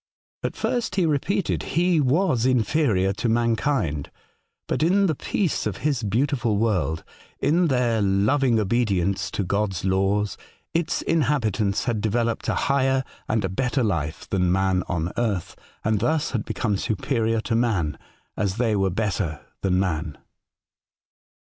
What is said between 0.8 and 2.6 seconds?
he repeated, he was